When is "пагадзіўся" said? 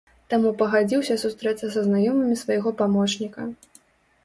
0.61-1.17